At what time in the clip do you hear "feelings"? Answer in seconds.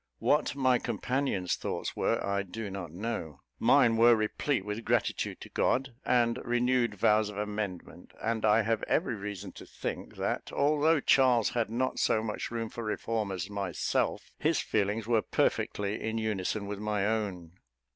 14.59-15.05